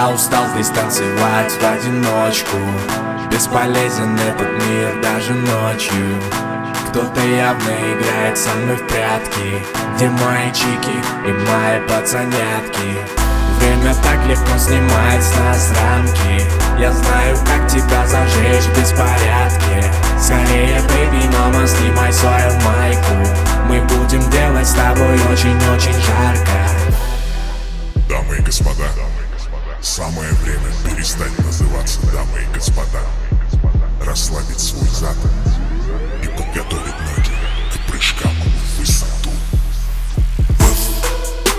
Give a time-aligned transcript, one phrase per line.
[0.00, 2.56] Я устал здесь танцевать в одиночку.
[3.30, 6.16] Бесполезен этот мир даже ночью.
[6.88, 9.62] Кто-то явно играет со мной в прятки
[9.94, 12.96] Где мои чики и мои пацанятки.
[13.58, 16.46] Время так легко снимает с нас рамки.
[16.80, 19.92] Я знаю, как тебя зажечь в беспорядке.
[20.18, 23.16] Скорее, baby, мама, снимай свою майку.
[23.68, 26.69] Мы будем делать с тобой очень-очень жарко
[31.80, 33.00] называться дамы и господа.
[34.04, 35.16] Расслабить свой зад
[36.22, 37.32] и подготовить ноги
[37.72, 39.30] к прыжкам в высоту.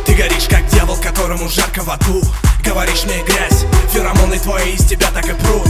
[0.05, 2.21] Ты горишь как дьявол, которому жарко в аду.
[2.63, 5.69] Говоришь мне грязь, феромоны твои из тебя так и прут.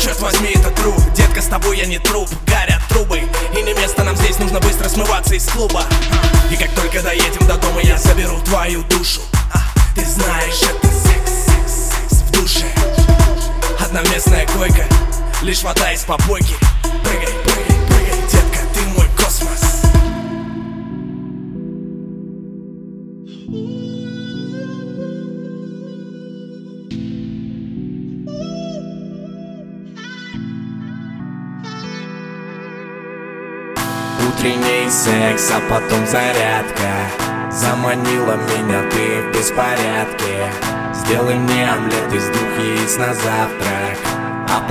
[0.00, 2.28] Черт возьми, это труп, детка, с тобой я не труп.
[2.46, 3.22] Горят трубы,
[3.56, 5.84] и не место нам здесь, нужно быстро смываться из клуба.
[6.50, 9.20] И как только доедем до дома, я заберу твою душу.
[9.52, 9.58] А,
[9.94, 10.81] Ты знаешь, это
[14.62, 14.84] Койка,
[15.42, 16.54] лишь вода из попойки.
[17.02, 19.82] Прыгай, прыгай, прыгай, детка, ты мой космос.
[34.28, 37.50] Утренний секс, а потом зарядка.
[37.50, 40.52] Заманила меня ты в беспорядке.
[40.94, 44.11] Сделай мне омлет из двух яиц на завтрак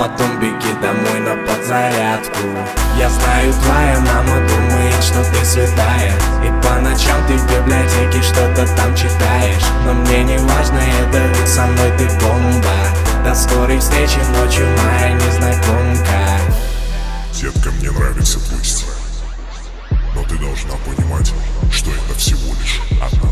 [0.02, 2.47] потом беги домой на подзарядку.
[2.97, 6.11] Я знаю, твоя мама думает, что ты святая.
[6.44, 9.67] И по ночам ты в библиотеке что-то там читаешь.
[9.85, 12.73] Но мне не важно это, ведь со мной ты бомба.
[13.23, 16.39] До скорой встречи ночью, моя незнакомка.
[17.39, 18.88] Детка, мне нравится твой стиль
[20.16, 21.31] Но ты должна понимать,
[21.72, 23.31] что это всего лишь одна